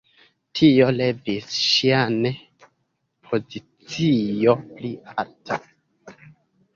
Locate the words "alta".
5.25-5.59